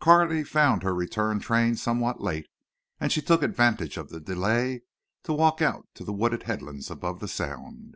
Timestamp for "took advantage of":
3.22-4.10